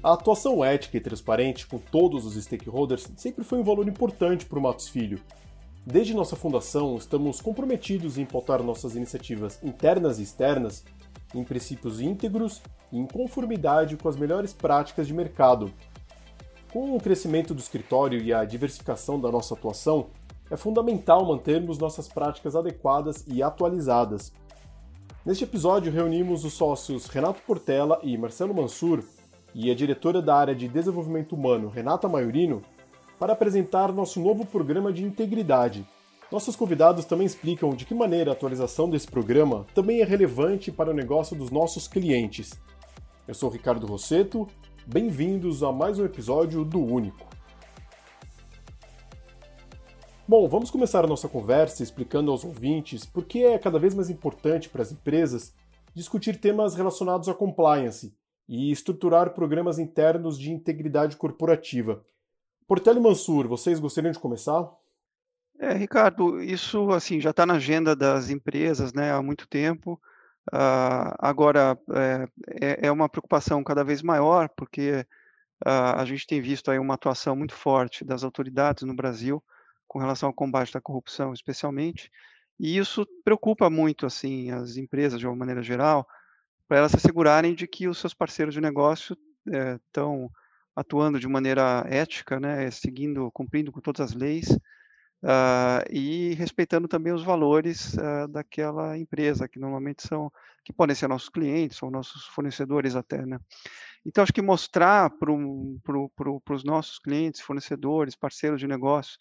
[0.00, 4.58] A atuação ética e transparente com todos os stakeholders sempre foi um valor importante para
[4.58, 5.20] o Matos Filho.
[5.84, 10.84] Desde nossa fundação, estamos comprometidos em pautar nossas iniciativas internas e externas
[11.34, 12.62] em princípios íntegros
[12.92, 15.72] e em conformidade com as melhores práticas de mercado.
[16.72, 20.10] Com o crescimento do escritório e a diversificação da nossa atuação,
[20.48, 24.32] é fundamental mantermos nossas práticas adequadas e atualizadas.
[25.26, 29.02] Neste episódio, reunimos os sócios Renato Portela e Marcelo Mansur
[29.60, 32.62] e a diretora da área de desenvolvimento humano, Renata Maiorino,
[33.18, 35.84] para apresentar nosso novo programa de integridade.
[36.30, 40.92] Nossos convidados também explicam de que maneira a atualização desse programa também é relevante para
[40.92, 42.52] o negócio dos nossos clientes.
[43.26, 44.46] Eu sou Ricardo Rosseto,
[44.86, 47.26] bem-vindos a mais um episódio do Único.
[50.28, 54.08] Bom, vamos começar a nossa conversa explicando aos ouvintes por que é cada vez mais
[54.08, 55.52] importante para as empresas
[55.92, 58.16] discutir temas relacionados à compliance
[58.48, 62.04] e estruturar programas internos de integridade corporativa.
[62.66, 64.70] Portela Mansur, vocês gostariam de começar?
[65.58, 70.00] É, Ricardo, isso assim já está na agenda das empresas né, há muito tempo.
[70.52, 71.78] Uh, agora,
[72.60, 75.04] é, é, uma preocupação cada vez maior, porque
[75.66, 79.42] uh, a gente tem visto aí uma atuação muito forte das autoridades no Brasil
[79.86, 82.10] com relação ao combate da corrupção, especialmente,
[82.58, 86.06] e isso preocupa muito assim as empresas de uma maneira geral,
[86.68, 89.16] para elas se assegurarem de que os seus parceiros de negócio
[89.86, 94.48] estão é, atuando de maneira ética, né, seguindo, cumprindo com todas as leis
[95.24, 100.30] uh, e respeitando também os valores uh, daquela empresa, que normalmente são,
[100.64, 103.38] que podem ser nossos clientes ou nossos fornecedores até, né.
[104.06, 105.32] Então, acho que mostrar para
[105.82, 109.18] pro, pro, os nossos clientes, fornecedores, parceiros de negócio,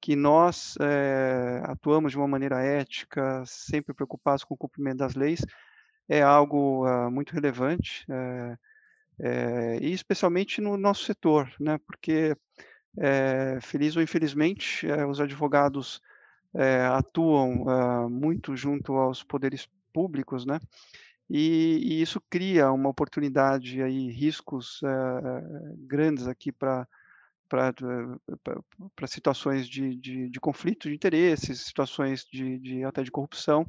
[0.00, 5.44] que nós é, atuamos de uma maneira ética, sempre preocupados com o cumprimento das leis,
[6.12, 8.58] é algo uh, muito relevante, é,
[9.18, 12.36] é, e especialmente no nosso setor, né, porque,
[13.62, 16.02] feliz ou infelizmente, os advogados
[16.94, 20.60] atuam uh, muito junto aos poderes públicos, né,
[21.30, 24.80] e, e isso cria uma oportunidade aí, riscos
[25.86, 26.86] grandes aqui para
[28.96, 33.66] para situações de, de, de, conflito de interesses, situações de, de, até de corrupção.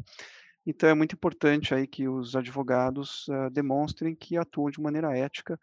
[0.66, 5.60] Então é muito importante aí que os advogados uh, demonstrem que atuam de maneira ética.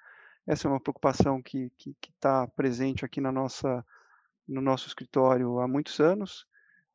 [0.47, 1.71] Essa é uma preocupação que
[2.15, 3.85] está presente aqui na nossa,
[4.47, 6.47] no nosso escritório há muitos anos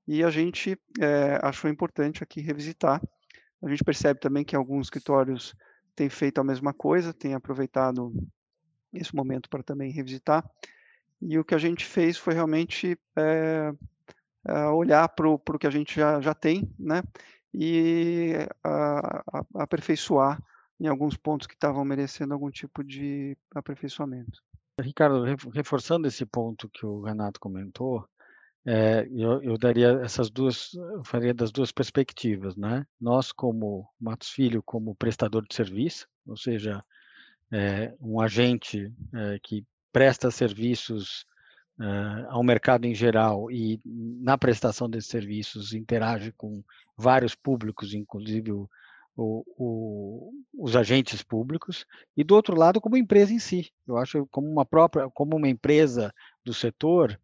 [0.08, 3.02] e a gente é, achou importante aqui revisitar.
[3.62, 5.56] A gente percebe também que alguns escritórios
[5.96, 8.14] têm feito a mesma coisa, têm aproveitado
[8.94, 10.48] esse momento para também revisitar.
[11.22, 13.74] E o que a gente fez foi realmente é,
[14.72, 17.02] olhar para o que a gente já, já tem, né?
[17.58, 18.34] E
[18.64, 20.42] a, a, aperfeiçoar
[20.80, 24.42] em alguns pontos que estavam merecendo algum tipo de aperfeiçoamento.
[24.82, 25.24] Ricardo,
[25.54, 28.06] reforçando esse ponto que o Renato comentou,
[28.66, 30.72] é, eu, eu, daria essas duas,
[31.06, 32.86] faria das duas perspectivas, né?
[33.00, 36.84] Nós como Matos Filho, como prestador de serviço, ou seja,
[37.52, 41.26] é, um agente é, que presta serviços
[41.80, 46.64] uh, ao mercado em geral e na prestação desses serviços interage com
[46.98, 48.70] vários públicos, inclusive o,
[49.16, 53.72] o, o, os agentes públicos, e do outro lado como empresa em si.
[53.88, 56.14] Eu acho como uma própria, como uma empresa
[56.44, 57.20] do setor,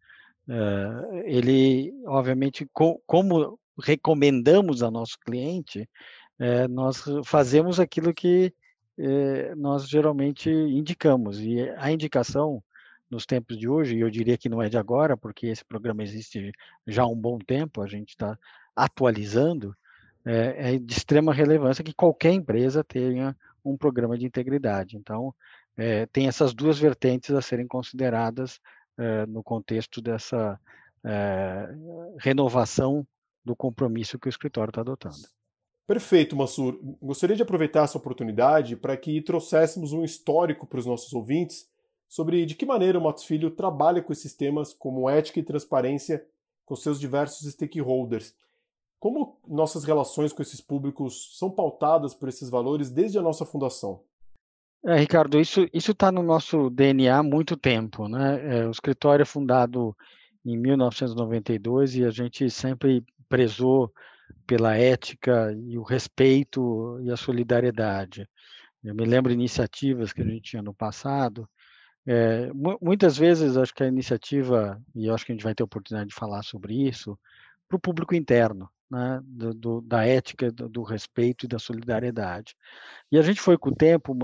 [0.48, 5.88] uh, ele obviamente co, como recomendamos a nosso cliente,
[6.38, 8.54] uh, nós fazemos aquilo que
[8.98, 11.40] eh, nós geralmente indicamos.
[11.40, 12.62] E a indicação
[13.12, 16.02] nos tempos de hoje, e eu diria que não é de agora, porque esse programa
[16.02, 16.50] existe
[16.86, 18.38] já há um bom tempo, a gente está
[18.74, 19.76] atualizando,
[20.24, 24.96] é, é, de extrema relevância que qualquer empresa tenha um programa de integridade.
[24.96, 25.34] Então,
[25.76, 28.58] é, tem essas duas vertentes a serem consideradas
[28.96, 30.58] é, no contexto dessa
[31.04, 31.68] é,
[32.18, 33.06] renovação
[33.44, 35.16] do compromisso que o escritório está adotando.
[35.86, 36.78] Perfeito, Mansur.
[37.02, 41.70] Gostaria de aproveitar essa oportunidade para que trouxéssemos um histórico para os nossos ouvintes
[42.12, 46.22] sobre de que maneira o Matos Filho trabalha com esses temas como ética e transparência
[46.62, 48.34] com seus diversos stakeholders.
[49.00, 54.02] Como nossas relações com esses públicos são pautadas por esses valores desde a nossa fundação?
[54.84, 58.06] É, Ricardo, isso está no nosso DNA há muito tempo.
[58.06, 58.58] Né?
[58.58, 59.96] É, o escritório é fundado
[60.44, 63.90] em 1992 e a gente sempre prezou
[64.46, 68.28] pela ética e o respeito e a solidariedade.
[68.84, 71.48] Eu me lembro de iniciativas que a gente tinha no passado.
[72.06, 72.50] É,
[72.80, 76.16] muitas vezes, acho que a iniciativa, e acho que a gente vai ter oportunidade de
[76.16, 77.18] falar sobre isso,
[77.68, 78.68] para o público interno.
[78.92, 82.54] né, do, do, da ética, do, do, respeito e da solidariedade.
[83.10, 84.14] E a gente foi com o tempo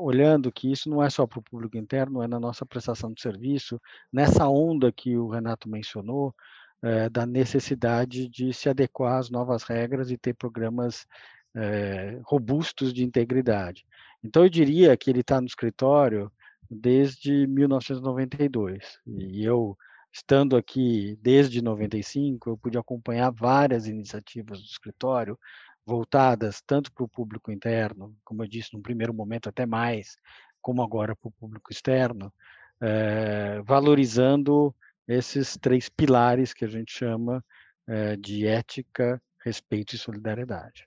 [0.00, 3.22] olhando que isso não é só para o público interno, é na nossa prestação de
[3.22, 3.80] serviço,
[4.12, 6.34] nessa onda que o Renato mencionou,
[6.82, 11.06] é, da necessidade de se adequar às novas regras e ter programas
[11.54, 13.84] é, robustos de integridade.
[14.24, 16.30] Então, eu diria que ele está no escritório
[16.70, 19.76] desde 1992, e eu
[20.12, 25.38] estando aqui desde 95, eu pude acompanhar várias iniciativas do escritório
[25.84, 30.16] voltadas tanto para o público interno, como eu disse, num primeiro momento até mais,
[30.60, 32.32] como agora para o público externo,
[32.80, 34.74] é, valorizando
[35.08, 37.44] esses três pilares que a gente chama
[37.88, 40.86] é, de ética, respeito e solidariedade.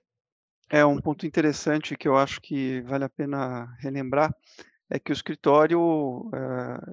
[0.70, 4.34] É um ponto interessante que eu acho que vale a pena relembrar
[4.90, 6.30] é que o escritório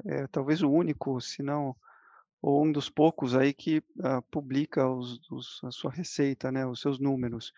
[0.06, 1.76] é, é talvez o único, se não
[2.42, 6.82] ou um dos poucos aí que uh, publica os, os, a sua receita, né, os
[6.82, 7.54] seus números.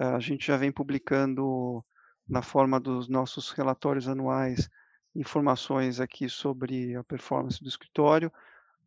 [0.00, 1.84] Uh, a gente já vem publicando
[2.26, 4.70] na forma dos nossos relatórios anuais
[5.14, 8.32] informações aqui sobre a performance do escritório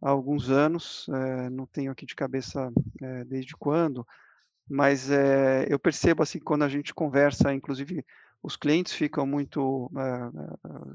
[0.01, 4.05] há alguns anos, eh, não tenho aqui de cabeça eh, desde quando,
[4.69, 8.05] mas eh, eu percebo assim quando a gente conversa, inclusive
[8.47, 9.91] os clientes ficam muito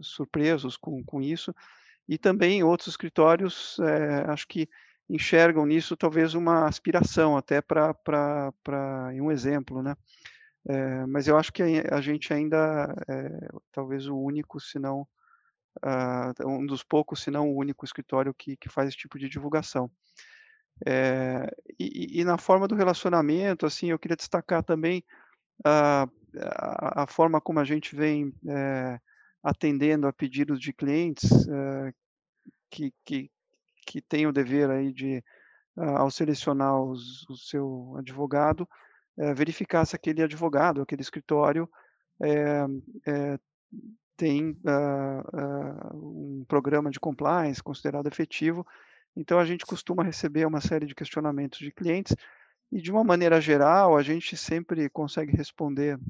[0.00, 1.54] surpresos com, com isso,
[2.08, 4.68] e também outros escritórios, é, acho que
[5.08, 8.02] enxergam nisso talvez uma aspiração até para
[9.14, 9.94] um exemplo, né?
[11.08, 15.06] Mas eu acho que a, a gente ainda é talvez o único, se não
[15.84, 19.28] uh, um dos poucos, se não o único escritório que, que faz esse tipo de
[19.28, 19.90] divulgação.
[20.86, 21.48] É,
[21.78, 25.04] e, e, na forma do relacionamento, assim, eu queria destacar também
[25.66, 26.10] uh,
[26.40, 28.98] a, a, forma como a gente vem é,
[29.42, 31.92] atendendo a pedidos de clientes uh,
[32.70, 33.30] que, que,
[33.86, 35.22] que têm o dever aí de,
[35.76, 38.68] uh, ao selecionar os, o seu advogado,
[39.18, 41.68] uh, verificar se aquele advogado, aquele escritório
[42.22, 42.64] é,
[43.06, 43.38] é,
[44.16, 44.56] tem
[45.92, 48.64] um programa de compliance considerado efetivo.
[49.16, 52.14] Então, a gente costuma receber uma série de questionamentos de clientes
[52.72, 56.00] e, de uma maneira geral, a gente sempre consegue responder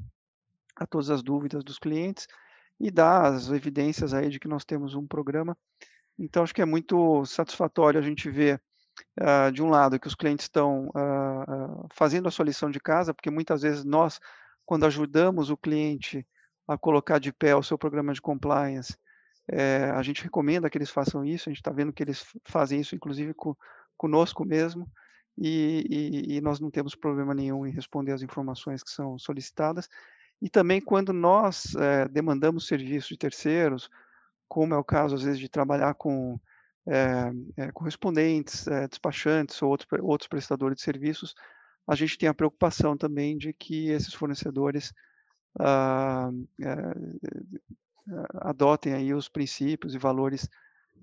[0.73, 2.25] a todas as dúvidas dos clientes
[2.79, 5.57] e dá as evidências aí de que nós temos um programa.
[6.17, 8.61] Então, acho que é muito satisfatório a gente ver,
[9.19, 12.79] uh, de um lado, que os clientes estão uh, uh, fazendo a sua lição de
[12.79, 14.21] casa, porque muitas vezes nós,
[14.65, 16.25] quando ajudamos o cliente
[16.65, 18.95] a colocar de pé o seu programa de compliance,
[19.51, 22.79] é, a gente recomenda que eles façam isso, a gente está vendo que eles fazem
[22.79, 23.53] isso, inclusive, com,
[23.97, 24.89] conosco mesmo,
[25.37, 29.89] e, e, e, nós não temos problema nenhum em responder as informações que são solicitadas.
[30.41, 33.89] E também quando nós é, demandamos serviços de terceiros,
[34.47, 36.39] como é o caso, às vezes, de trabalhar com
[36.85, 41.33] é, é, correspondentes, despachantes ou outros, outros prestadores de serviços,
[41.87, 44.93] a gente tem a preocupação também de que esses fornecedores
[45.59, 46.29] ah,
[48.35, 50.49] adotem aí os princípios e valores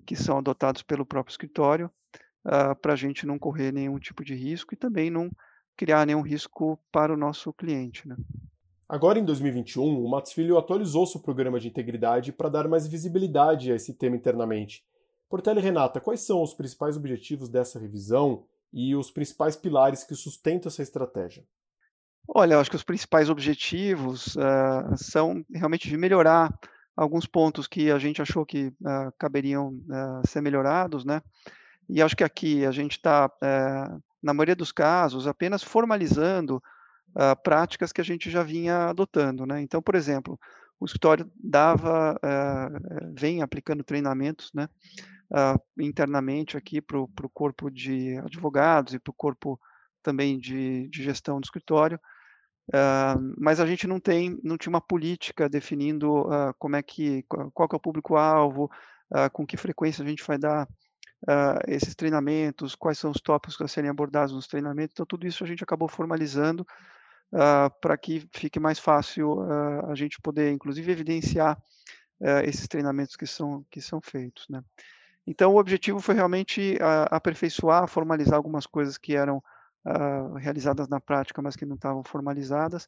[0.05, 1.91] que são adotados pelo próprio escritório,
[2.43, 5.29] ah, para a gente não correr nenhum tipo de risco e também não
[5.75, 8.07] criar nenhum risco para o nosso cliente.
[8.07, 8.15] Né?
[8.87, 13.71] Agora, em 2021, o Matos Filho atualizou seu programa de integridade para dar mais visibilidade
[13.71, 14.83] a esse tema internamente.
[15.29, 20.13] Portela e Renata, quais são os principais objetivos dessa revisão e os principais pilares que
[20.13, 21.45] sustentam essa estratégia?
[22.27, 26.53] Olha, eu acho que os principais objetivos uh, são realmente de melhorar
[26.95, 31.21] alguns pontos que a gente achou que uh, caberiam uh, ser melhorados, né?
[31.91, 33.29] E acho que aqui a gente está,
[34.23, 36.63] na maioria dos casos, apenas formalizando
[37.09, 39.45] uh, práticas que a gente já vinha adotando.
[39.45, 39.61] Né?
[39.61, 40.39] Então, por exemplo,
[40.81, 44.67] o escritório dava, uh, vem aplicando treinamentos né,
[45.31, 49.59] uh, internamente aqui para o corpo de advogados e para o corpo
[50.01, 51.99] também de, de, gestão do escritório,
[52.69, 56.25] uh, mas a gente não tem, não tinha uma política definindo
[56.57, 58.71] como é que, qual que é o público-alvo,
[59.33, 60.67] com que frequência a gente vai dar
[61.67, 65.47] esses treinamentos, quais são os tópicos a serem abordados nos treinamentos, então tudo isso a
[65.47, 66.65] gente acabou formalizando
[67.31, 71.57] uh, para que fique mais fácil uh, a gente poder, inclusive, evidenciar
[72.19, 74.47] uh, esses treinamentos que são, que são feitos.
[74.49, 74.61] Né?
[75.25, 76.77] Então, o objetivo foi realmente
[77.09, 79.41] aperfeiçoar, formalizar algumas coisas que eram
[80.39, 82.87] realizadas na prática, mas que não estavam formalizadas,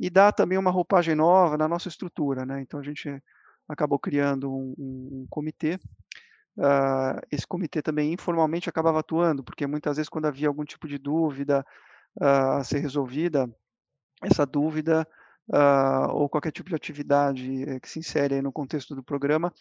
[0.00, 2.44] e dar também uma roupagem nova na nossa estrutura.
[2.46, 2.60] Né?
[2.62, 3.22] Então, a gente
[3.68, 5.78] acabou criando um, um, um comitê
[6.56, 10.98] Uh, esse comitê também informalmente acabava atuando, porque muitas vezes quando havia algum tipo de
[10.98, 11.66] dúvida
[12.20, 13.50] uh, a ser resolvida,
[14.22, 15.06] essa dúvida
[15.48, 19.52] uh, ou qualquer tipo de atividade eh, que se insere no contexto do programa,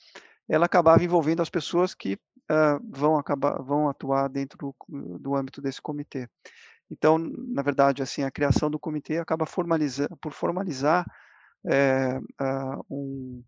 [0.47, 2.17] ela acabava envolvendo as pessoas que
[2.91, 6.29] vão acabar vão atuar dentro do, do âmbito desse comitê.
[6.91, 11.05] Então, na verdade, assim, a criação do comitê acaba formaliza por formalizar
[11.65, 13.43] é, uh, um,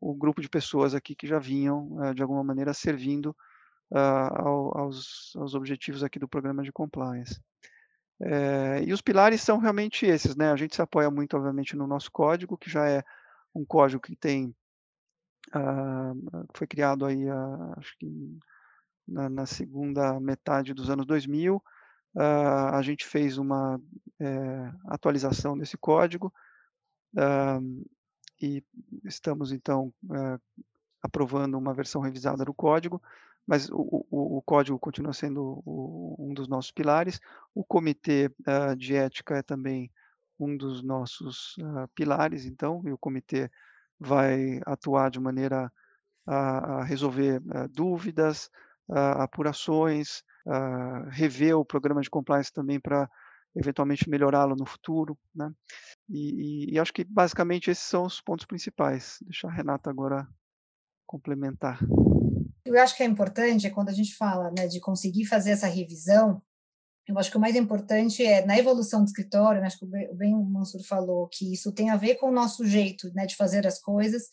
[0.00, 3.36] um, grupo de pessoas aqui que já vinham, uh, de alguma maneira, servindo
[3.92, 7.40] uh, ao, aos, aos, objetivos aqui do programa de compliance.
[8.22, 10.52] É, e os pilares são realmente esses, né?
[10.52, 13.02] A gente se apoia muito, obviamente, no nosso código, que já é
[13.54, 14.54] um código que tem
[16.54, 17.24] foi criado aí,
[17.76, 18.38] acho que
[19.08, 21.60] na, na, segunda metade dos anos 2000.
[22.14, 23.80] a gente fez uma
[24.20, 26.32] é, atualização desse código
[28.40, 28.64] e
[29.04, 30.38] estamos então eh,
[31.02, 33.02] aprovando uma versão revisada do código,
[33.46, 37.20] mas o, o, o código continua sendo o, um dos nossos pilares.
[37.54, 39.90] O comitê uh, de ética é também
[40.38, 43.50] um dos nossos uh, pilares, então, e o comitê
[43.98, 45.70] vai atuar de maneira
[46.26, 48.50] a, a resolver dúvidas,
[48.88, 50.22] apurações,
[51.10, 53.10] rever o programa de compliance também para
[53.54, 55.50] eventualmente melhorá-lo no futuro, né?
[56.08, 59.18] E, e, e, acho que basicamente esses são os pontos principais.
[59.22, 60.28] Deixa a Renata agora
[61.06, 61.78] complementar.
[62.64, 66.42] Eu acho que é importante quando a gente fala né, de conseguir fazer essa revisão.
[67.08, 70.14] Eu acho que o mais importante é na evolução do escritório, né, acho que o
[70.14, 73.34] bem o Mansur falou que isso tem a ver com o nosso jeito né, de
[73.34, 74.28] fazer as coisas,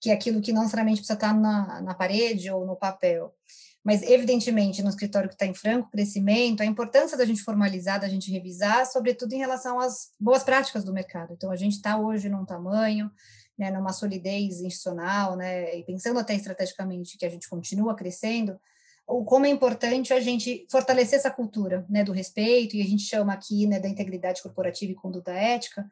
[0.00, 3.34] que é aquilo que não necessariamente precisa estar na, na parede ou no papel.
[3.84, 8.08] Mas, evidentemente, no escritório que está em franco crescimento, a importância da gente formalizar, da
[8.08, 11.32] gente revisar, sobretudo em relação às boas práticas do mercado.
[11.32, 13.10] Então, a gente está hoje num tamanho,
[13.58, 18.58] né, numa solidez institucional, né, e pensando até estrategicamente que a gente continua crescendo,
[19.06, 23.02] o como é importante a gente fortalecer essa cultura, né, do respeito, e a gente
[23.02, 25.88] chama aqui, né, da integridade corporativa e conduta ética,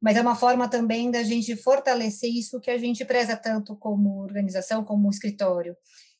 [0.00, 4.20] mas é uma forma também da gente fortalecer isso que a gente preza tanto como
[4.20, 5.76] organização, como escritório,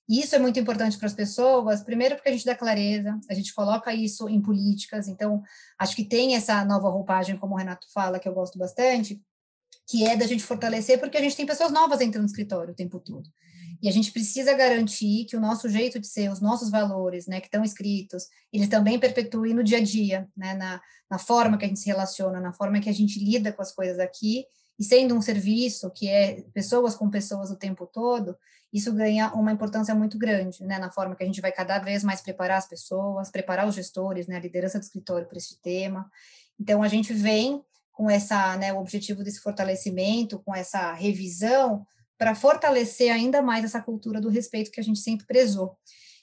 [0.09, 3.35] e isso é muito importante para as pessoas, primeiro porque a gente dá clareza, a
[3.35, 5.43] gente coloca isso em políticas, então
[5.79, 9.21] acho que tem essa nova roupagem, como o Renato fala, que eu gosto bastante,
[9.87, 12.77] que é da gente fortalecer, porque a gente tem pessoas novas entrando no escritório o
[12.77, 13.29] tempo todo.
[13.81, 17.41] E a gente precisa garantir que o nosso jeito de ser, os nossos valores, né,
[17.41, 21.65] que estão escritos, eles também perpetuem no dia a dia, né, na, na forma que
[21.65, 24.45] a gente se relaciona, na forma que a gente lida com as coisas aqui,
[24.78, 28.37] e sendo um serviço que é pessoas com pessoas o tempo todo,
[28.73, 32.04] isso ganha uma importância muito grande, né, na forma que a gente vai cada vez
[32.04, 36.08] mais preparar as pessoas, preparar os gestores, né, a liderança do escritório para esse tema.
[36.61, 41.85] Então, a gente vem com essa, né, o objetivo desse fortalecimento, com essa revisão,
[42.16, 45.76] para fortalecer ainda mais essa cultura do respeito que a gente sempre prezou.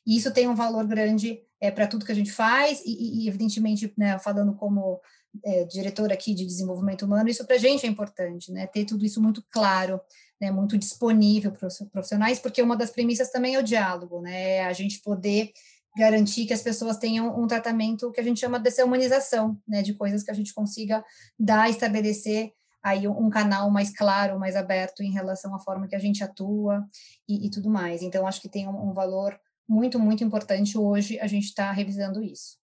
[0.06, 3.28] E isso tem um valor grande é, para tudo que a gente faz, e, e
[3.28, 5.02] evidentemente, né, falando como
[5.44, 9.06] é, diretora aqui de desenvolvimento humano, isso para a gente é importante, né, ter tudo
[9.06, 10.00] isso muito claro,
[10.40, 14.58] né, muito disponível para os profissionais, porque uma das premissas também é o diálogo, né,
[14.58, 15.52] é a gente poder
[15.98, 19.94] garantir que as pessoas tenham um tratamento que a gente chama de humanização, né, de
[19.94, 21.04] coisas que a gente consiga
[21.40, 22.52] dar, estabelecer
[22.84, 26.86] aí um canal mais claro, mais aberto em relação à forma que a gente atua
[27.28, 28.04] e, e tudo mais.
[28.04, 32.22] Então, acho que tem um, um valor muito, muito importante hoje a gente está revisando
[32.22, 32.58] isso.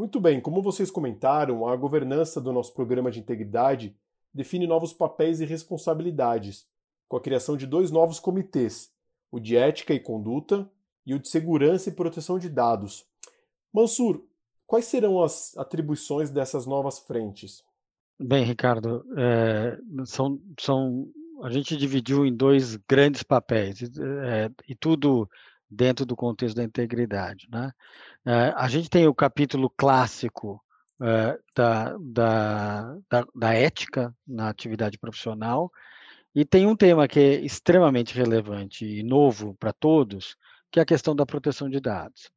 [0.00, 3.94] Muito bem, como vocês comentaram, a governança do nosso programa de integridade
[4.32, 6.66] define novos papéis e responsabilidades,
[7.06, 8.90] com a criação de dois novos comitês,
[9.30, 10.66] o de ética e conduta
[11.04, 13.04] e o de segurança e proteção de dados.
[13.70, 14.24] Mansur,
[14.66, 17.62] quais serão as atribuições dessas novas frentes?
[18.18, 21.10] Bem, Ricardo, é, são, são,
[21.42, 25.28] a gente dividiu em dois grandes papéis, é, e tudo
[25.70, 27.48] dentro do contexto da integridade.
[27.50, 27.72] Né?
[28.26, 30.62] É, a gente tem o capítulo clássico
[31.00, 35.70] é, da, da, da, da, ética na atividade profissional,
[36.34, 40.36] e tem um tema que é extremamente relevante e novo para todos,
[40.70, 42.30] que é a questão da proteção de dados.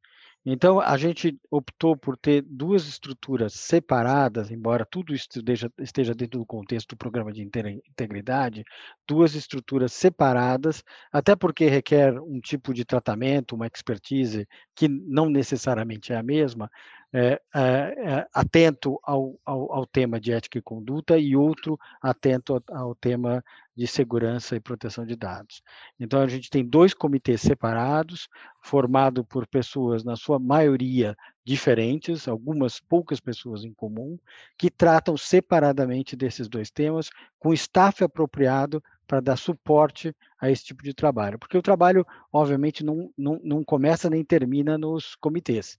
[0.46, 6.44] Então, a gente optou por ter duas estruturas separadas, embora tudo esteja, esteja dentro do
[6.44, 8.62] contexto do programa de integridade,
[9.08, 16.12] duas estruturas separadas, até porque requer um tipo de tratamento, uma expertise que não necessariamente
[16.12, 16.70] é a mesma,
[17.16, 22.60] é, é, é, atento ao, ao, ao, tema de ética e conduta e outro atento
[22.72, 23.40] ao, tema
[23.76, 25.62] de segurança e proteção de dados.
[25.98, 28.28] Então, a gente tem dois comitês separados,
[28.60, 34.18] formado por pessoas, na sua maioria, diferentes, algumas poucas pessoas em comum,
[34.58, 40.82] que tratam separadamente desses dois temas, com staff apropriado para dar suporte a esse tipo
[40.82, 41.38] de trabalho.
[41.38, 45.78] Porque o trabalho, obviamente, não, não, não começa nem termina nos comitês.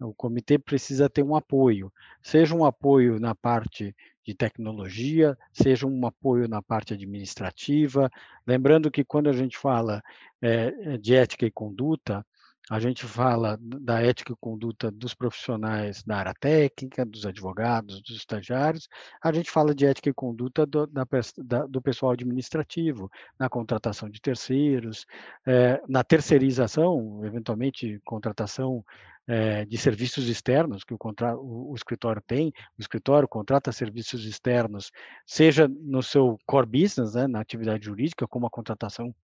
[0.00, 1.92] O comitê precisa ter um apoio,
[2.22, 8.10] seja um apoio na parte de tecnologia, seja um apoio na parte administrativa.
[8.46, 10.02] Lembrando que quando a gente fala
[10.42, 12.26] é, de ética e conduta,
[12.68, 18.16] a gente fala da ética e conduta dos profissionais da área técnica, dos advogados, dos
[18.16, 18.88] estagiários,
[19.22, 21.06] a gente fala de ética e conduta do, da,
[21.44, 25.06] da, do pessoal administrativo, na contratação de terceiros,
[25.46, 28.84] é, na terceirização, eventualmente contratação
[29.28, 34.24] é, de serviços externos que o, contra, o, o, escritório tem, o escritório contrata serviços
[34.24, 34.90] externos,
[35.24, 39.14] seja no seu core business, né, na atividade jurídica, como a contratação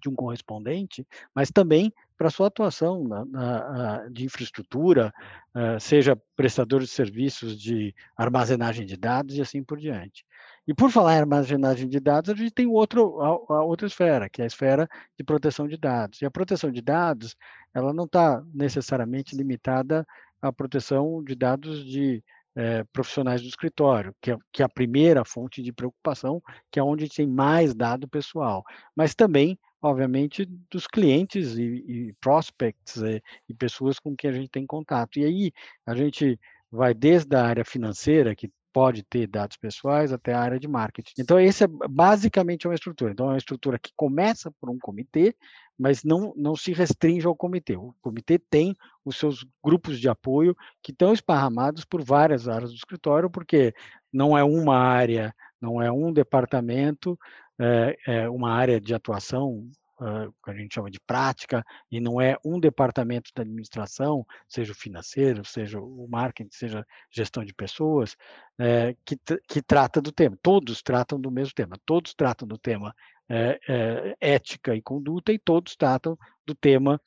[0.00, 5.12] de um correspondente, mas também para sua atuação na, na, de infraestrutura,
[5.54, 10.24] uh, seja prestador de serviços de armazenagem de dados e assim por diante.
[10.68, 14.28] E por falar em armazenagem de dados, a gente tem outro, a, a outra esfera,
[14.28, 16.20] que é a esfera de proteção de dados.
[16.20, 17.34] E a proteção de dados,
[17.72, 20.06] ela não está necessariamente limitada
[20.42, 22.22] à proteção de dados de
[22.54, 26.82] é, profissionais do escritório, que é, que é a primeira fonte de preocupação, que é
[26.82, 28.62] onde tem mais dado pessoal,
[28.94, 34.32] mas também obviamente, dos clientes e, e prospects e, eh, e, pessoas com quem a
[34.32, 35.18] gente tem contato.
[35.18, 35.52] E aí
[35.86, 36.38] a gente
[36.70, 41.14] vai desde a área financeira, que pode ter dados pessoais, até a área de marketing.
[41.18, 43.12] Então, esse é basicamente uma estrutura.
[43.12, 45.34] Então, é uma estrutura que começa por um comitê,
[45.78, 47.76] mas não, não se restringe ao comitê.
[47.76, 52.76] O comitê tem os seus grupos de apoio que estão esparramados por várias áreas do
[52.76, 53.74] escritório, porque
[54.12, 57.18] não é uma área, não é um departamento,
[57.60, 62.20] é, é uma área de atuação uh, que a gente chama de prática, e não
[62.20, 68.16] é um departamento da administração, seja o financeiro, seja o marketing, seja gestão de pessoas,
[68.58, 70.38] é, que, que trata do tema.
[70.42, 72.94] Todos tratam do mesmo tema, todos tratam do tema
[73.28, 77.00] é, é, ética e conduta, e todos tratam do tema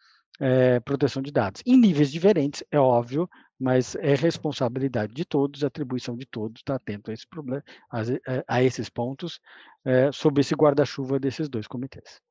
[0.83, 1.61] proteção de dados.
[1.65, 3.29] Em níveis diferentes, é óbvio,
[3.59, 8.01] mas é responsabilidade de todos, atribuição de todos estar atento a, esse problema, a,
[8.47, 9.39] a esses pontos,
[9.85, 12.21] é, sob esse guarda-chuva desses dois comitês.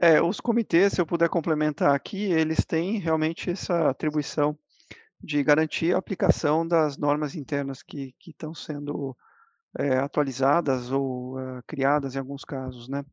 [0.00, 4.58] É, os comitês, se eu puder complementar aqui, eles têm realmente essa atribuição
[5.22, 9.16] de garantir a aplicação das normas internas que, que estão sendo
[9.78, 13.04] é, atualizadas ou uh, criadas em alguns casos, né?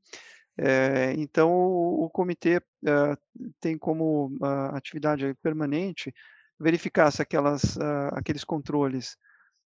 [0.57, 3.17] É, então, o, o comitê uh,
[3.62, 4.35] tem como
[4.73, 6.13] atividade permanente
[6.60, 7.78] verificar se aquelas,
[8.12, 9.17] aqueles controles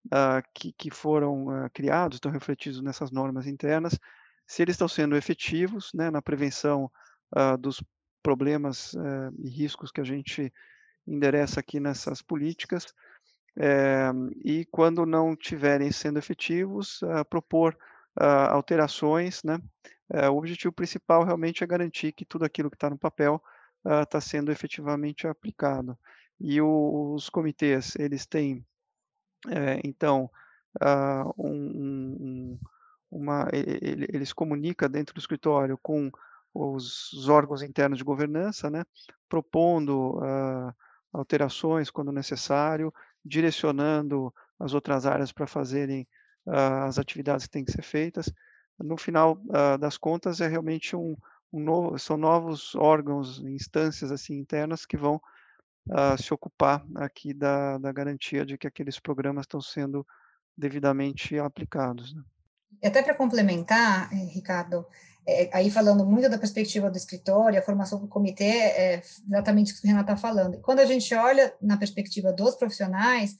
[0.07, 3.97] uh, que, que, foram uh, criados, estão refletidos nessas normas internas,
[4.45, 6.91] se eles estão sendo efetivos né, na prevenção
[7.35, 7.81] uh, dos
[8.23, 10.51] problemas eh, e riscos que a gente
[11.05, 12.93] endereça aqui nessas políticas,
[13.59, 14.11] eh,
[14.43, 17.77] e quando não estiverem sendo efetivos, propor
[18.15, 19.43] alterações.
[19.43, 19.59] Né?
[20.11, 23.43] Eh, o objetivo principal realmente é garantir que tudo aquilo que está no papel
[24.03, 25.97] está sendo efetivamente aplicado.
[26.39, 28.65] E o, os comitês, eles têm
[29.49, 30.29] é, então,
[30.81, 31.51] uh, um,
[32.19, 32.59] um,
[33.11, 36.09] uma, ele, eles comunicam dentro do escritório com
[36.53, 38.85] os, os, órgãos internos de governança, né,
[39.27, 40.73] propondo uh,
[41.11, 42.93] alterações quando necessário,
[43.23, 46.07] direcionando as outras áreas para fazerem
[46.45, 48.31] uh, as atividades que têm que ser feitas.
[48.79, 49.39] No final
[49.79, 51.15] das contas, é realmente um,
[51.53, 55.21] um novo, são novos órgãos, instâncias assim internas que vão
[56.17, 60.05] se ocupar aqui da, da garantia de que aqueles programas estão sendo
[60.57, 62.13] devidamente aplicados.
[62.13, 62.21] Né?
[62.83, 64.85] Até para complementar, eh, Ricardo,
[65.27, 69.75] é, aí falando muito da perspectiva do escritório, a formação do comitê é exatamente o
[69.75, 70.59] que o Renato está falando.
[70.61, 73.37] Quando a gente olha na perspectiva dos profissionais,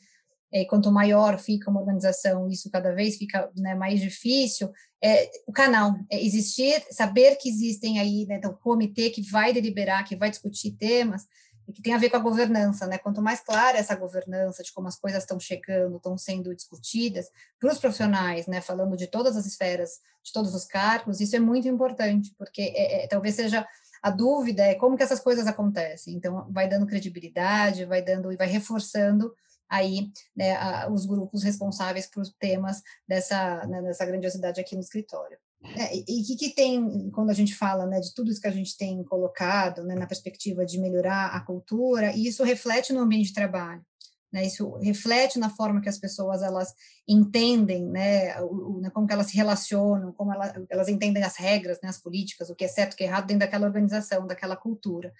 [0.51, 4.71] é, quanto maior fica uma organização, isso cada vez fica né, mais difícil,
[5.03, 9.51] é, o canal, é existir, saber que existem aí, né, então, o comitê que vai
[9.51, 11.23] deliberar, que vai discutir temas,
[11.67, 12.97] e que tem a ver com a governança, né?
[12.97, 17.71] Quanto mais clara essa governança de como as coisas estão chegando, estão sendo discutidas para
[17.71, 18.61] os profissionais, né?
[18.61, 23.03] Falando de todas as esferas, de todos os cargos, isso é muito importante, porque é,
[23.03, 23.65] é, talvez seja
[24.01, 26.13] a dúvida é como que essas coisas acontecem.
[26.13, 29.33] Então, vai dando credibilidade, vai dando e vai reforçando
[29.69, 35.37] aí né, a, os grupos responsáveis por temas dessa, né, dessa grandiosidade aqui no escritório.
[35.77, 38.47] É, e o que, que, tem, quando a gente fala né, de tudo isso que
[38.47, 42.99] a gente tem colocado né, na perspectiva de melhorar a cultura, e isso reflete no
[42.99, 43.83] ambiente de trabalho.
[44.31, 46.73] Né, isso reflete na forma que as pessoas elas
[47.07, 51.37] entendem, né, o, o, né, como que elas se relacionam, como elas, elas entendem as
[51.37, 54.27] regras, né, as políticas, o que é certo, o que é errado dentro daquela organização,
[54.27, 55.13] daquela cultura.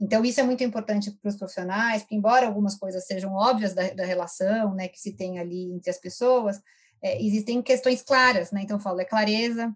[0.00, 3.90] Então, isso é muito importante para os profissionais, porque embora algumas coisas sejam óbvias da,
[3.90, 6.60] da relação né, que se tem ali entre as pessoas,
[7.02, 8.62] é, existem questões claras, né?
[8.62, 9.74] Então, eu falo, é clareza,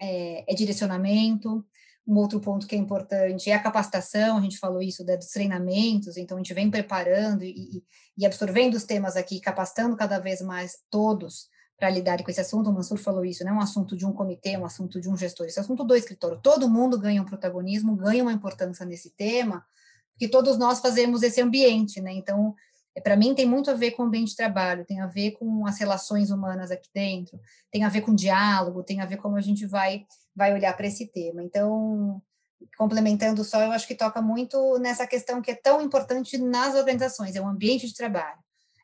[0.00, 1.64] é, é, direcionamento.
[2.06, 5.28] Um outro ponto que é importante é a capacitação, a gente falou isso né, dos
[5.28, 7.82] treinamentos, então a gente vem preparando e,
[8.16, 11.48] e absorvendo os temas aqui, capacitando cada vez mais todos
[11.78, 12.68] para lidar com esse assunto.
[12.68, 15.16] O Mansur falou isso, não é um assunto de um comitê, um assunto de um
[15.16, 16.38] gestor, esse é assunto do escritório.
[16.42, 19.64] Todo mundo ganha um protagonismo, ganha uma importância nesse tema,
[20.12, 22.12] porque todos nós fazemos esse ambiente, né?
[22.12, 22.54] Então,
[23.02, 25.66] para mim tem muito a ver com o ambiente de trabalho, tem a ver com
[25.66, 29.40] as relações humanas aqui dentro, tem a ver com diálogo, tem a ver como a
[29.40, 31.42] gente vai vai olhar para esse tema.
[31.42, 32.20] Então,
[32.76, 37.36] complementando só, eu acho que toca muito nessa questão que é tão importante nas organizações,
[37.36, 38.38] é o ambiente de trabalho,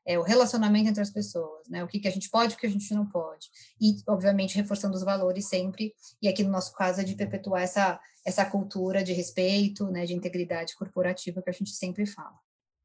[0.06, 1.82] é o relacionamento entre as pessoas, né?
[1.84, 3.48] O que, que a gente pode, o que a gente não pode.
[3.80, 8.00] E, obviamente, reforçando os valores sempre, e aqui no nosso caso é de perpetuar essa,
[8.24, 12.38] essa cultura de respeito, né, de integridade corporativa que a gente sempre fala.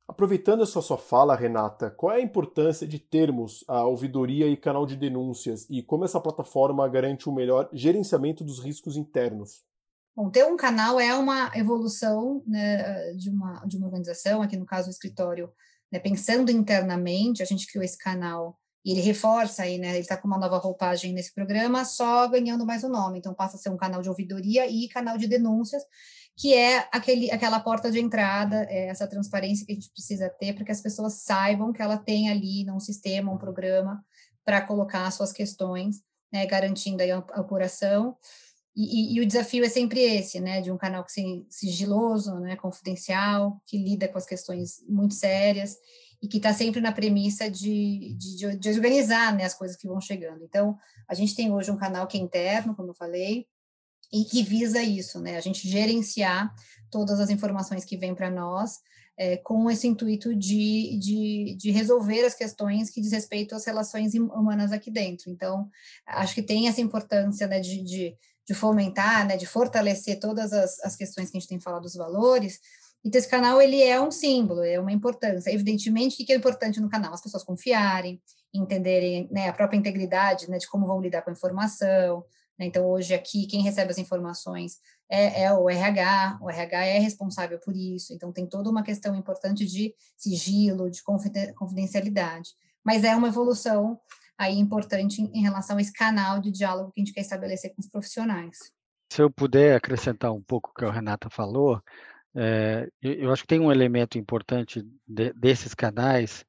[0.07, 4.85] Aproveitando essa sua fala, Renata, qual é a importância de termos a ouvidoria e canal
[4.85, 9.63] de denúncias e como essa plataforma garante um melhor gerenciamento dos riscos internos?
[10.15, 14.65] Bom, ter um canal é uma evolução né, de, uma, de uma organização, aqui no
[14.65, 15.51] caso o escritório,
[15.91, 20.15] né, pensando internamente, a gente criou esse canal e ele reforça aí, né, ele está
[20.15, 23.59] com uma nova roupagem nesse programa, só ganhando mais o um nome, então passa a
[23.59, 25.83] ser um canal de ouvidoria e canal de denúncias,
[26.37, 30.53] que é aquele, aquela porta de entrada, é essa transparência que a gente precisa ter
[30.53, 34.03] para que as pessoas saibam que ela tem ali um sistema, um programa
[34.43, 38.17] para colocar suas questões, né, garantindo aí a apuração.
[38.75, 42.35] E, e, e, o desafio é sempre esse, né, de um canal que se, sigiloso,
[42.39, 45.77] né, confidencial, que lida com as questões muito sérias
[46.21, 50.01] e que está sempre na premissa de, de, de, organizar né, as coisas que vão
[50.01, 50.43] chegando.
[50.43, 53.47] Então, a gente tem hoje um canal que é interno, como eu falei,
[54.11, 56.53] e que visa isso, né, a gente gerenciar
[56.89, 58.79] todas as informações que vêm para nós,
[59.17, 64.13] é, com esse intuito de, de, de, resolver as questões que diz respeito às relações
[64.13, 65.31] humanas aqui dentro.
[65.31, 65.69] Então,
[66.05, 70.79] acho que tem essa importância né, de, de de fomentar, né, de fortalecer todas as,
[70.81, 72.59] as questões que a gente tem falado dos valores.
[73.03, 75.51] Então, esse canal, ele é um símbolo, é uma importância.
[75.51, 77.13] Evidentemente, o que é importante no canal?
[77.13, 78.21] As pessoas confiarem,
[78.53, 82.23] entenderem né, a própria integridade né, de como vão lidar com a informação.
[82.57, 82.65] Né?
[82.65, 87.59] Então, hoje aqui, quem recebe as informações é, é, o RH, o RH é responsável
[87.59, 88.13] por isso.
[88.13, 92.51] Então, tem toda uma questão importante de sigilo, de confidencialidade.
[92.83, 93.99] Mas é uma evolução
[94.37, 97.81] aí importante em, relação a esse canal de diálogo que a gente quer estabelecer com
[97.81, 98.57] os profissionais.
[99.11, 101.81] Se eu puder acrescentar um pouco o que a Renata falou,
[102.35, 106.43] é, eu, acho que tem um elemento importante de, desses canais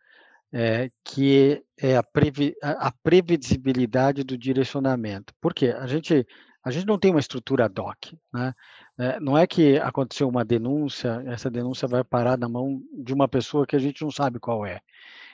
[0.53, 5.35] é, que é a, previ, a, previsibilidade do direcionamento.
[5.41, 5.75] Por quê?
[5.79, 6.27] A gente,
[6.65, 8.13] a gente não tem uma estrutura ad hoc.
[8.33, 8.55] Né?
[8.99, 13.29] É, não é que aconteceu uma denúncia, essa denúncia vai parar na mão de uma
[13.29, 14.81] pessoa que a gente não sabe qual é.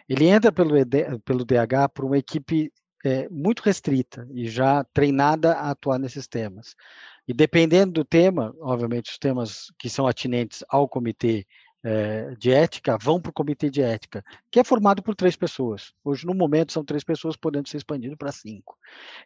[0.09, 2.73] Ele entra pelo, ED, pelo DH por uma equipe
[3.05, 6.75] é, muito restrita e já treinada a atuar nesses temas.
[7.27, 11.47] E dependendo do tema, obviamente os temas que são atinentes ao comitê
[11.85, 15.93] é, de ética vão para o comitê de ética, que é formado por três pessoas.
[16.05, 18.77] Hoje, no momento, são três pessoas, podendo ser expandido para cinco.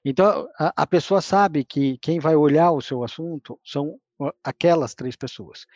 [0.04, 3.98] Então, a, a pessoa sabe que quem vai olhar o seu assunto são
[4.42, 5.66] aquelas três pessoas.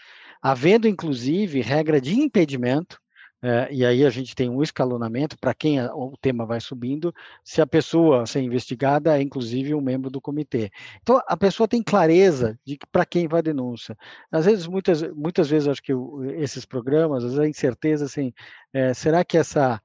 [0.40, 2.98] Havendo, inclusive, regra de impedimento
[3.42, 7.14] é, e aí a gente tem um escalonamento para quem a, o tema vai subindo,
[7.42, 10.70] se a pessoa ser investigada é inclusive um membro do comitê.
[11.02, 13.96] Então a pessoa tem clareza de para quem vai a denúncia.
[14.30, 15.92] Às vezes, muitas, muitas vezes, acho que
[16.36, 18.32] esses programas, às vezes a incerteza assim,
[18.72, 19.80] é, será que essa,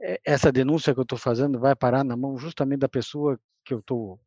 [0.00, 3.74] é, essa denúncia que eu estou fazendo vai parar na mão justamente da pessoa que
[3.74, 4.18] eu estou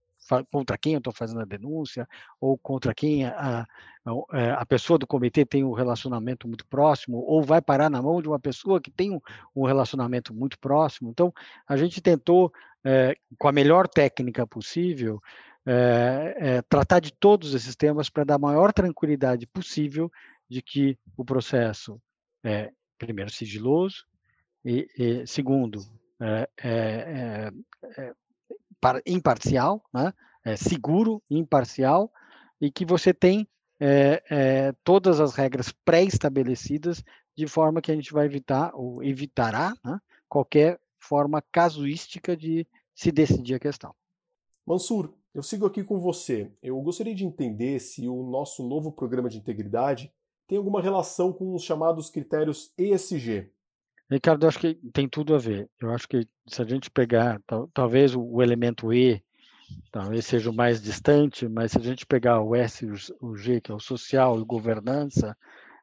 [0.52, 2.08] contra quem eu estou fazendo a denúncia,
[2.40, 3.66] ou contra quem a,
[4.06, 8.02] a, é, a, pessoa do comitê tem um relacionamento muito próximo, ou vai parar na
[8.02, 9.20] mão de uma pessoa que tem um,
[9.56, 11.10] um relacionamento muito próximo.
[11.10, 11.34] Então,
[11.68, 12.52] a gente tentou,
[12.84, 15.22] é, com a melhor técnica possível,
[15.66, 20.10] é, é, tratar de todos esses temas para dar a maior tranquilidade possível
[20.50, 22.02] de que o processo
[22.44, 24.06] é, primeiro, sigiloso,
[24.64, 25.82] e, e segundo,
[26.20, 27.52] é, é,
[29.06, 30.14] imparcial, né?
[30.44, 32.12] é, seguro, imparcial,
[32.62, 33.48] e que você tem
[33.80, 37.04] é, é, todas as regras pré-estabelecidas
[37.36, 43.12] de forma que a gente vai evitar ou evitará né, qualquer forma casuística de se
[43.12, 43.94] decidir a questão.
[44.66, 46.52] Mansur, eu sigo aqui com você.
[46.64, 50.12] Eu gostaria de entender se o nosso novo programa de integridade
[50.48, 53.52] tem alguma relação com os chamados critérios ESG.
[54.10, 55.70] Ricardo, eu acho que tem tudo a ver.
[55.82, 59.22] Eu acho que se a gente pegar, tal, talvez o, o, elemento E,
[59.92, 62.90] talvez seja o mais distante, mas se a gente pegar o S e
[63.22, 65.36] o G, que é o social e governança,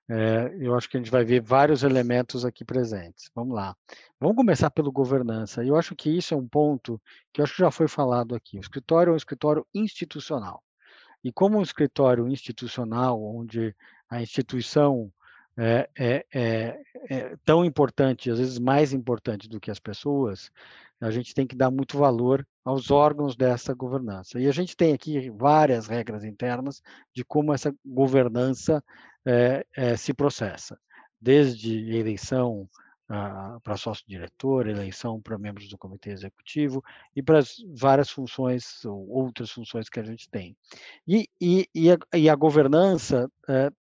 [0.09, 3.31] é, eu acho que a gente vai ver vários elementos aqui presentes.
[3.35, 3.75] Vamos lá.
[4.21, 5.65] Vamos começar pelo governança.
[5.65, 7.01] Eu acho que isso é um ponto
[7.33, 8.59] que eu acho que já foi falado aqui.
[8.59, 10.63] O escritório é um escritório institucional.
[11.23, 13.75] E como um escritório institucional, onde
[14.11, 15.11] a instituição
[15.57, 20.51] é, é, é, é, tão importante, às vezes mais importante do que as pessoas,
[21.01, 24.41] a gente tem que dar muito valor aos órgãos dessa governança.
[24.41, 26.83] E a gente tem aqui várias regras internas
[27.15, 28.83] de como essa governança
[29.25, 30.79] é, é, se processa.
[31.21, 32.69] desde eleição
[33.07, 36.83] para sócio-diretor, eleição para membros do comitê executivo
[37.15, 40.57] e para as várias funções ou outras funções que a gente tem.
[41.07, 43.31] E, e, e, a, e a, governança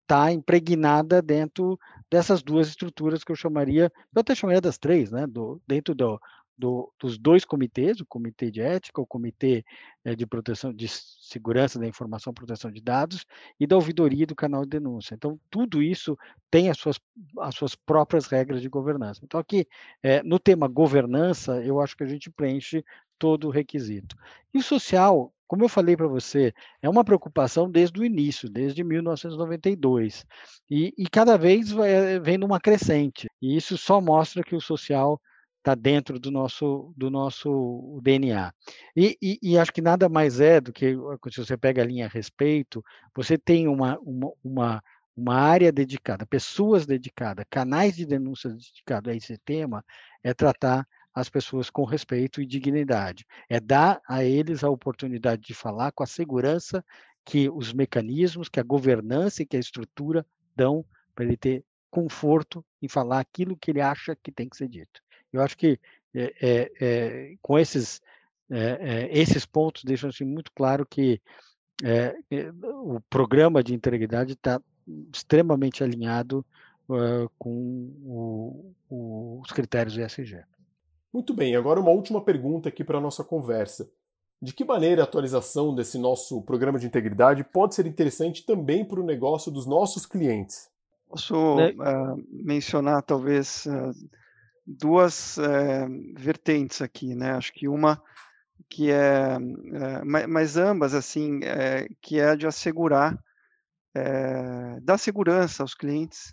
[0.03, 1.79] está impregnada dentro
[2.11, 6.19] dessas duas estruturas que eu chamaria, eu até chamaria das três, né, do, dentro do,
[6.61, 9.65] do, dos dois comitês, o comitê de ética, o comitê
[10.05, 13.25] é, de proteção de segurança da informação, proteção de dados
[13.59, 15.15] e da ouvidoria do canal de denúncia.
[15.15, 16.17] Então tudo isso
[16.51, 17.01] tem as suas
[17.39, 19.23] as suas próprias regras de governança.
[19.25, 19.67] Então aqui
[20.03, 22.85] é, no tema governança eu acho que a gente preenche
[23.19, 24.15] todo o requisito.
[24.53, 28.85] E o social, como eu falei para você, é uma preocupação desde o início, desde
[28.85, 30.27] 1992,
[30.71, 33.29] e, e cada vez vai, vem numa crescente.
[33.41, 35.21] E isso só mostra que o social
[35.61, 38.53] está dentro do nosso, do nosso DNA.
[38.97, 40.97] E, e, e, acho que nada mais é do que,
[41.31, 42.83] se você pega a linha a respeito,
[43.15, 44.83] você tem uma, uma, uma,
[45.17, 49.85] uma área dedicada, pessoas dedicadas, canais de denúncia dedicados a esse tema,
[50.25, 53.27] é tratar as pessoas com respeito e dignidade.
[53.49, 56.85] É dar a eles a oportunidade de falar com a segurança
[57.25, 60.25] que os mecanismos, que a governança e que a estrutura
[60.57, 64.69] dão para ele ter conforto em falar aquilo que ele acha que tem que ser
[64.69, 65.03] dito.
[65.33, 65.79] Eu acho que
[66.15, 68.01] é, é, é com esses,
[68.51, 71.21] é, é, esses pontos deixam assim, muito claro que
[72.85, 74.61] o programa de integridade está
[75.13, 76.45] extremamente alinhado
[76.89, 77.51] uh, com
[78.05, 80.43] o, o, os critérios ESG.
[81.13, 83.91] Muito bem, agora uma última pergunta aqui para a nossa conversa.
[84.43, 89.01] De que maneira a atualização desse nosso programa de integridade pode ser interessante também para
[89.01, 90.71] o negócio dos nossos clientes?
[91.09, 93.93] Posso uh, mencionar, talvez, uh,
[94.67, 97.33] duas é, vertentes aqui, né?
[97.33, 98.03] Acho que uma
[98.69, 103.19] que é, é mas ambas assim, é, que é de assegurar,
[104.83, 106.33] dar segurança aos clientes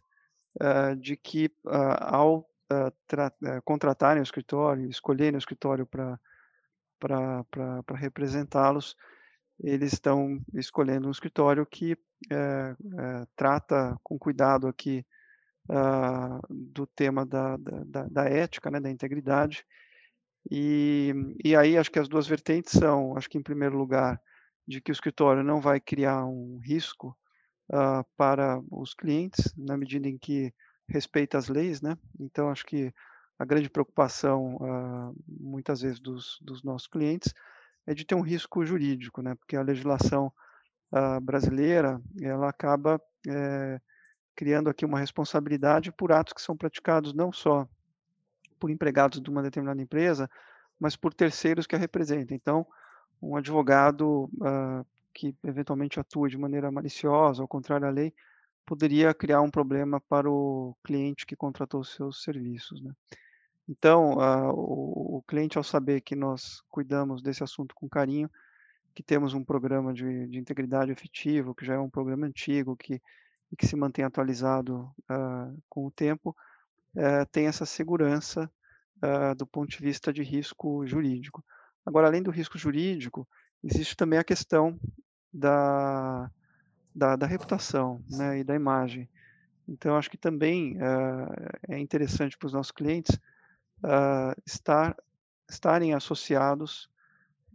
[1.00, 1.50] de que
[2.00, 2.48] ao
[3.66, 6.20] contratarem o escritório, escolherem o escritório para
[7.00, 8.96] para representá-los,
[9.60, 11.98] eles estão escolhendo um escritório que
[13.36, 15.04] trata com cuidado aqui
[15.70, 19.66] uh, do tema da, da, da, ética, né, da integridade.
[20.50, 24.20] E, e aí acho que as duas vertentes são, acho que em primeiro lugar,
[24.68, 27.18] de que o escritório não vai criar um risco
[27.72, 30.54] uh, para os clientes, na medida em que
[30.90, 31.98] respeita as leis, né?
[32.20, 32.94] Então acho que
[33.40, 37.34] a grande preocupação, uh, muitas vezes, dos, dos, nossos clientes
[37.86, 39.36] é de ter um risco jurídico, né?
[39.36, 40.32] Porque a legislação
[40.92, 43.80] uh, brasileira, ela acaba é,
[44.38, 47.67] criando aqui uma responsabilidade por atos que são praticados não só
[48.60, 50.30] por empregados de uma determinada empresa,
[50.80, 52.38] mas por terceiros que a representem.
[52.38, 52.65] Então,
[53.19, 58.13] um advogado uh, que eventualmente atua de maneira maliciosa, ao contrário à lei,
[58.63, 62.80] poderia criar um problema para o cliente que contratou seus serviços.
[62.82, 62.91] Né?
[63.67, 68.30] Então, uh, o, o, cliente, ao saber que nós cuidamos desse assunto com carinho,
[68.93, 73.02] que temos um programa de, de integridade efetivo, que já é um programa antigo, que
[73.52, 76.36] e que se mantém atualizado uh, com o tempo,
[76.96, 78.52] uh, tem essa segurança
[78.98, 81.44] uh, do ponto de vista de risco jurídico.
[81.86, 83.28] Agora, além do risco jurídico,
[83.64, 84.80] existe também a questão
[85.34, 86.30] da,
[86.94, 89.10] da, da reputação né, e da imagem.
[89.68, 90.78] Então, acho que também
[91.68, 93.20] é interessante para os nossos clientes
[94.46, 94.96] estar,
[95.50, 96.90] estarem associados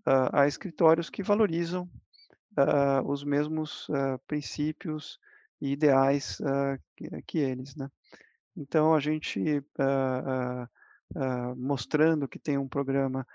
[0.04, 1.90] a escritórios que valorizam
[3.06, 3.88] os mesmos
[4.26, 5.18] princípios
[5.62, 7.88] e ideais uh, que, eles, né?
[8.56, 9.40] Então a gente
[9.78, 10.64] uh,
[11.14, 13.26] uh, mostrando que tem um programa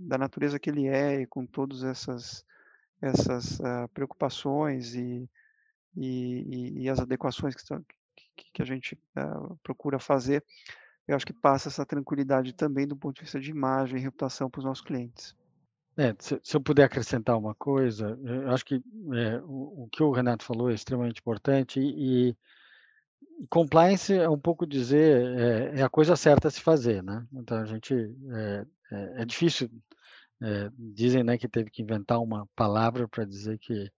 [0.00, 2.44] da natureza que ele é e com todas essas
[3.02, 3.58] essas
[3.92, 5.28] preocupações e,
[5.94, 7.62] e, e, as adequações que,
[8.34, 8.98] que, que a gente
[9.62, 10.42] procura fazer,
[11.06, 14.48] eu acho que passa essa tranquilidade também do ponto de vista de imagem e reputação
[14.48, 15.36] para os nossos clientes.
[15.96, 20.02] É, se, se, eu puder acrescentar uma coisa, eu acho que é, o, o, que
[20.02, 22.36] o Renato falou é extremamente importante e, e
[23.48, 27.24] compliance é um pouco dizer é, é, a coisa certa a se fazer, né?
[27.32, 29.70] Então a gente é, é, é difícil,
[30.42, 33.90] é, dizem né que teve que inventar uma palavra para dizer que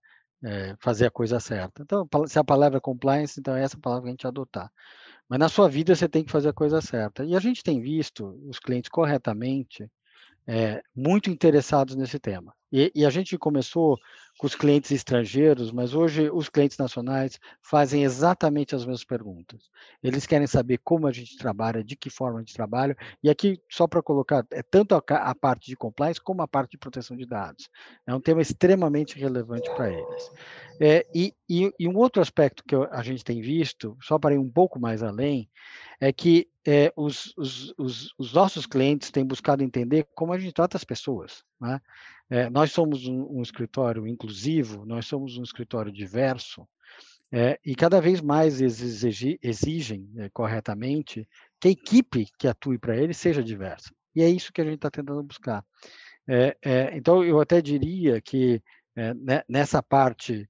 [0.79, 1.83] fazer a coisa certa.
[1.83, 4.71] Então se a palavra é compliance, então é essa palavra que a gente adotar.
[5.29, 7.25] Mas na sua vida você tem que fazer a coisa certa.
[7.25, 9.91] E a gente tem visto os clientes corretamente
[10.47, 12.55] é, muito interessados nesse tema.
[12.73, 13.99] E, e, a gente começou
[14.39, 19.71] com os clientes estrangeiros, mas hoje os clientes nacionais fazem exatamente as mesmas perguntas.
[20.03, 23.59] Eles querem saber como a gente trabalha, de que forma a gente trabalha, e aqui,
[23.71, 27.17] só para colocar, é tanto a, a, parte de compliance como a parte de proteção
[27.17, 27.71] de dados.
[28.07, 30.31] É um tema extremamente relevante para eles.
[30.79, 34.39] É, e, e, e, um outro aspecto que a gente tem visto, só para ir
[34.39, 35.49] um pouco mais além,
[35.99, 40.53] é que é, os, os, os, os, nossos clientes têm buscado entender como a gente
[40.53, 41.45] trata as pessoas.
[41.61, 41.81] Né?
[42.29, 46.67] É, nós somos um, um, escritório inclusivo, nós somos um escritório diverso,
[47.33, 49.03] é, e cada vez mais eles
[49.43, 51.29] exigem, é, corretamente
[51.61, 53.91] que a equipe que atue para eles seja diversa.
[54.15, 55.65] E é isso que a gente está tentando buscar.
[56.29, 58.63] É, é, então, eu até diria que
[58.97, 60.49] né, nessa parte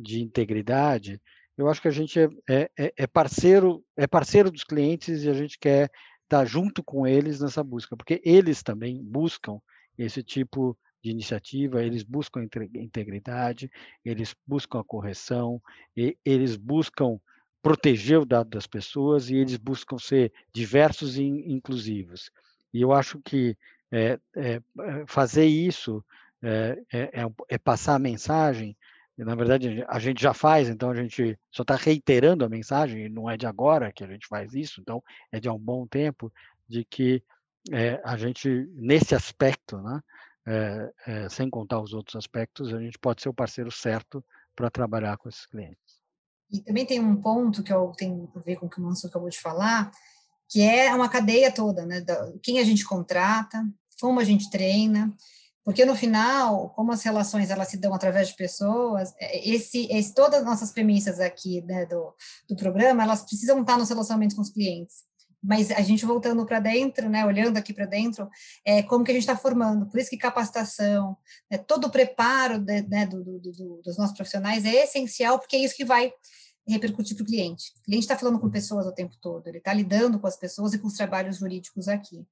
[0.00, 1.20] de integridade,
[1.56, 5.30] eu acho que a gente é, é, é, é, parceiro é parceiro dos clientes e
[5.30, 5.90] a gente quer
[6.24, 9.58] estar junto com eles nessa busca, porque eles também buscam
[9.96, 13.70] esse tipo de iniciativa, eles buscam integridade,
[14.02, 15.60] eles buscam a correção,
[16.24, 17.20] eles buscam
[17.62, 22.30] proteger o dado das pessoas e eles buscam ser diversos e inclusivos.
[22.72, 23.54] E eu acho que
[23.92, 24.62] é, é,
[25.06, 26.02] fazer isso
[26.42, 27.10] é, é,
[27.50, 28.74] é passar a mensagem
[29.16, 33.08] na verdade, a gente já faz, então a gente só está reiterando a mensagem, e
[33.08, 35.86] não é de agora que a gente faz isso, então é de há um bom
[35.86, 36.32] tempo,
[36.68, 37.22] de que
[37.72, 40.00] é, a gente, nesse aspecto, né,
[40.46, 44.70] é, é, sem contar os outros aspectos, a gente pode ser o parceiro certo para
[44.70, 45.78] trabalhar com esses clientes.
[46.50, 49.06] E também tem um ponto que eu tenho a ver com o que o Manso
[49.06, 49.90] acabou de falar,
[50.48, 52.00] que é uma cadeia toda, né?
[52.00, 53.64] Da, quem a gente contrata,
[54.00, 55.12] como a gente treina,
[55.64, 60.14] porque no final, como as relações elas se dão através de pessoas, é, esse, esse
[60.14, 62.14] todas as nossas premissas aqui né, do,
[62.46, 65.04] do programa, elas precisam estar nos relacionamentos com os clientes.
[65.44, 68.28] Mas a gente voltando para dentro, né, olhando aqui para dentro,
[68.64, 69.86] é como que a gente está formando.
[69.86, 71.16] Por isso que capacitação,
[71.50, 75.56] né, todo o preparo de, né, do, do, do, dos nossos profissionais é essencial, porque
[75.56, 76.10] é isso que vai
[76.66, 77.72] repercutir para o cliente.
[77.78, 80.72] O cliente está falando com pessoas o tempo todo, ele está lidando com as pessoas
[80.72, 82.26] e com os trabalhos jurídicos aqui.